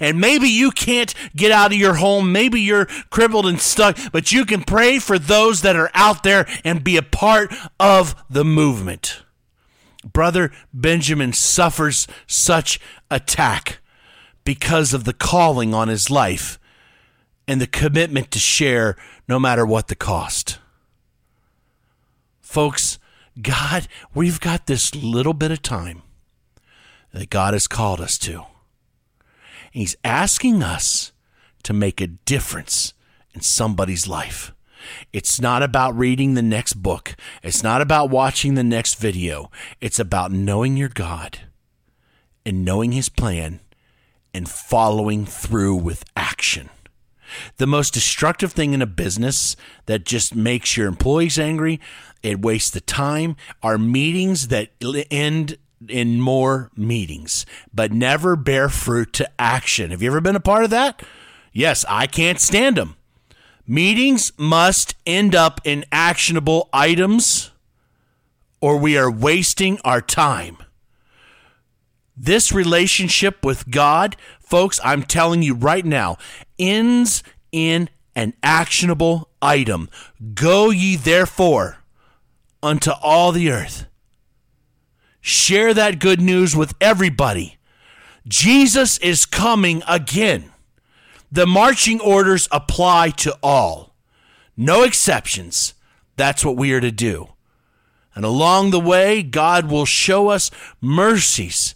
And 0.00 0.20
maybe 0.20 0.48
you 0.48 0.70
can't 0.70 1.14
get 1.36 1.52
out 1.52 1.72
of 1.72 1.78
your 1.78 1.94
home. 1.94 2.32
Maybe 2.32 2.60
you're 2.60 2.86
crippled 3.10 3.46
and 3.46 3.60
stuck, 3.60 3.98
but 4.12 4.32
you 4.32 4.44
can 4.44 4.62
pray 4.62 4.98
for 4.98 5.18
those 5.18 5.62
that 5.62 5.76
are 5.76 5.90
out 5.94 6.22
there 6.22 6.46
and 6.64 6.84
be 6.84 6.96
a 6.96 7.02
part 7.02 7.54
of 7.78 8.14
the 8.28 8.44
movement. 8.44 9.22
Brother 10.04 10.52
Benjamin 10.72 11.32
suffers 11.32 12.06
such 12.26 12.80
attack 13.10 13.78
because 14.44 14.94
of 14.94 15.04
the 15.04 15.12
calling 15.12 15.74
on 15.74 15.88
his 15.88 16.10
life 16.10 16.58
and 17.48 17.60
the 17.62 17.66
commitment 17.66 18.30
to 18.30 18.38
share 18.38 18.94
no 19.26 19.40
matter 19.40 19.64
what 19.64 19.88
the 19.88 19.96
cost. 19.96 20.58
Folks, 22.40 22.98
God, 23.40 23.88
we've 24.14 24.38
got 24.38 24.66
this 24.66 24.94
little 24.94 25.32
bit 25.32 25.50
of 25.50 25.62
time 25.62 26.02
that 27.12 27.30
God 27.30 27.54
has 27.54 27.66
called 27.66 28.00
us 28.00 28.18
to. 28.18 28.44
He's 29.72 29.96
asking 30.04 30.62
us 30.62 31.12
to 31.62 31.72
make 31.72 32.00
a 32.00 32.06
difference 32.06 32.92
in 33.34 33.40
somebody's 33.40 34.06
life. 34.06 34.52
It's 35.12 35.40
not 35.40 35.62
about 35.62 35.96
reading 35.96 36.34
the 36.34 36.42
next 36.42 36.74
book. 36.74 37.16
It's 37.42 37.62
not 37.62 37.80
about 37.80 38.10
watching 38.10 38.54
the 38.54 38.64
next 38.64 38.94
video. 38.94 39.50
It's 39.80 39.98
about 39.98 40.32
knowing 40.32 40.76
your 40.76 40.88
God 40.88 41.40
and 42.44 42.64
knowing 42.64 42.92
His 42.92 43.08
plan 43.08 43.60
and 44.34 44.48
following 44.48 45.24
through 45.26 45.76
with 45.76 46.04
action. 46.16 46.70
The 47.56 47.66
most 47.66 47.94
destructive 47.94 48.52
thing 48.52 48.74
in 48.74 48.82
a 48.82 48.86
business 48.86 49.56
that 49.86 50.04
just 50.04 50.34
makes 50.34 50.76
your 50.76 50.86
employees 50.88 51.38
angry, 51.38 51.80
it 52.22 52.40
wastes 52.40 52.70
the 52.70 52.80
time, 52.80 53.36
are 53.62 53.78
meetings 53.78 54.48
that 54.48 54.70
end 55.10 55.58
in 55.88 56.20
more 56.20 56.70
meetings, 56.76 57.46
but 57.72 57.92
never 57.92 58.34
bear 58.34 58.68
fruit 58.68 59.12
to 59.12 59.30
action. 59.38 59.90
Have 59.92 60.02
you 60.02 60.10
ever 60.10 60.20
been 60.20 60.36
a 60.36 60.40
part 60.40 60.64
of 60.64 60.70
that? 60.70 61.02
Yes, 61.52 61.84
I 61.88 62.06
can't 62.06 62.40
stand 62.40 62.76
them. 62.76 62.96
Meetings 63.66 64.32
must 64.36 64.94
end 65.06 65.34
up 65.34 65.60
in 65.62 65.84
actionable 65.92 66.68
items, 66.72 67.52
or 68.60 68.76
we 68.76 68.96
are 68.96 69.10
wasting 69.10 69.78
our 69.84 70.00
time. 70.00 70.56
This 72.16 72.50
relationship 72.50 73.44
with 73.44 73.70
God, 73.70 74.16
folks, 74.40 74.80
I'm 74.82 75.04
telling 75.04 75.42
you 75.42 75.54
right 75.54 75.84
now, 75.84 76.16
ends 76.58 77.22
in 77.52 77.88
an 78.14 78.34
actionable 78.42 79.30
item. 79.40 79.88
Go 80.34 80.70
ye 80.70 80.96
therefore 80.96 81.78
unto 82.62 82.90
all 83.02 83.32
the 83.32 83.50
earth. 83.50 83.86
Share 85.20 85.74
that 85.74 85.98
good 85.98 86.20
news 86.20 86.56
with 86.56 86.74
everybody. 86.80 87.58
Jesus 88.26 88.98
is 88.98 89.26
coming 89.26 89.82
again. 89.88 90.52
The 91.30 91.46
marching 91.46 92.00
orders 92.00 92.48
apply 92.50 93.10
to 93.10 93.36
all, 93.42 93.94
no 94.56 94.82
exceptions. 94.82 95.74
That's 96.16 96.44
what 96.44 96.56
we 96.56 96.72
are 96.72 96.80
to 96.80 96.90
do. 96.90 97.28
And 98.14 98.24
along 98.24 98.70
the 98.70 98.80
way, 98.80 99.22
God 99.22 99.70
will 99.70 99.84
show 99.84 100.28
us 100.28 100.50
mercies 100.80 101.74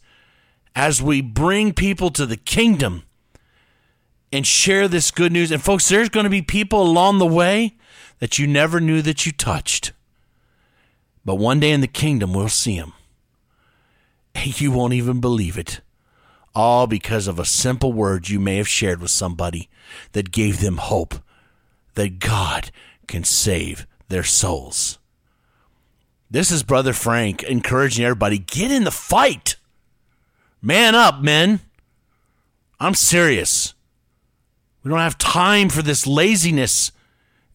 as 0.74 1.00
we 1.00 1.20
bring 1.20 1.72
people 1.72 2.10
to 2.10 2.26
the 2.26 2.36
kingdom 2.36 3.04
and 4.32 4.46
share 4.46 4.88
this 4.88 5.10
good 5.10 5.32
news. 5.32 5.50
And 5.50 5.62
folks, 5.62 5.88
there's 5.88 6.08
going 6.08 6.24
to 6.24 6.30
be 6.30 6.42
people 6.42 6.82
along 6.82 7.18
the 7.18 7.26
way 7.26 7.76
that 8.18 8.38
you 8.38 8.46
never 8.46 8.80
knew 8.80 9.02
that 9.02 9.26
you 9.26 9.32
touched. 9.32 9.92
But 11.24 11.36
one 11.36 11.60
day 11.60 11.70
in 11.70 11.80
the 11.80 11.86
kingdom, 11.86 12.32
we'll 12.32 12.48
see 12.48 12.74
him. 12.74 12.92
And 14.34 14.60
you 14.60 14.72
won't 14.72 14.94
even 14.94 15.20
believe 15.20 15.58
it. 15.58 15.80
All 16.54 16.86
because 16.86 17.28
of 17.28 17.38
a 17.38 17.44
simple 17.44 17.92
word 17.92 18.28
you 18.28 18.40
may 18.40 18.56
have 18.56 18.68
shared 18.68 19.00
with 19.00 19.10
somebody 19.10 19.68
that 20.12 20.32
gave 20.32 20.60
them 20.60 20.78
hope 20.78 21.14
that 21.94 22.18
God 22.18 22.70
can 23.06 23.24
save 23.24 23.86
their 24.08 24.24
souls. 24.24 24.98
This 26.30 26.50
is 26.50 26.62
Brother 26.62 26.92
Frank 26.92 27.42
encouraging 27.42 28.04
everybody 28.04 28.38
get 28.38 28.70
in 28.70 28.84
the 28.84 28.90
fight. 28.90 29.56
Man 30.62 30.94
up, 30.94 31.20
men. 31.20 31.60
I'm 32.80 32.94
serious. 32.94 33.74
We 34.82 34.90
don't 34.90 34.98
have 34.98 35.18
time 35.18 35.68
for 35.68 35.82
this 35.82 36.06
laziness 36.06 36.92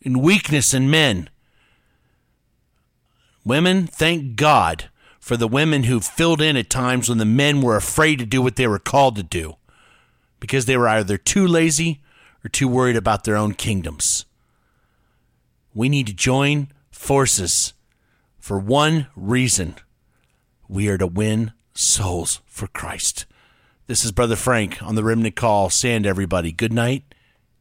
and 0.03 0.21
weakness 0.21 0.73
in 0.73 0.89
men. 0.89 1.29
Women, 3.43 3.87
thank 3.87 4.35
God 4.35 4.89
for 5.19 5.35
the 5.35 5.47
women 5.47 5.83
who 5.83 5.99
filled 5.99 6.41
in 6.41 6.55
at 6.55 6.69
times 6.69 7.09
when 7.09 7.17
the 7.17 7.25
men 7.25 7.61
were 7.61 7.75
afraid 7.75 8.19
to 8.19 8.25
do 8.25 8.41
what 8.41 8.55
they 8.55 8.67
were 8.67 8.79
called 8.79 9.15
to 9.17 9.23
do 9.23 9.57
because 10.39 10.65
they 10.65 10.77
were 10.77 10.87
either 10.87 11.17
too 11.17 11.45
lazy 11.45 12.01
or 12.45 12.49
too 12.49 12.67
worried 12.67 12.95
about 12.95 13.23
their 13.23 13.35
own 13.35 13.53
kingdoms. 13.53 14.25
We 15.73 15.89
need 15.89 16.07
to 16.07 16.13
join 16.13 16.69
forces 16.91 17.73
for 18.39 18.57
one 18.57 19.07
reason 19.15 19.75
we 20.69 20.87
are 20.87 20.97
to 20.97 21.07
win 21.07 21.51
souls 21.73 22.41
for 22.45 22.67
Christ. 22.67 23.25
This 23.87 24.03
is 24.05 24.11
Brother 24.11 24.35
Frank 24.35 24.81
on 24.81 24.95
the 24.95 25.03
Remnant 25.03 25.35
Call. 25.35 25.69
Sand 25.69 26.05
everybody. 26.05 26.51
Good 26.51 26.73
night 26.73 27.03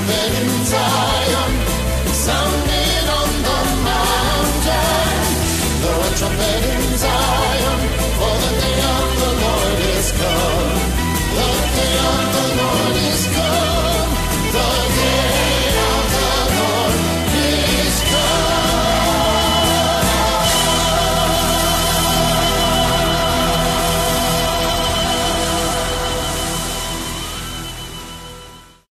Trumpet 0.00 0.40
in 0.40 0.64
Zion, 0.64 1.52
sound 2.14 2.69